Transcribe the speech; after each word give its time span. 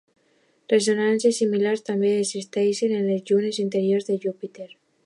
Ressonàncies 0.71 1.35
similars 1.43 1.85
també 1.91 2.11
existeixen 2.23 2.97
en 3.03 3.07
les 3.13 3.25
llunes 3.31 3.65
interiors 3.67 4.11
de 4.11 4.19
Júpiter. 4.27 4.69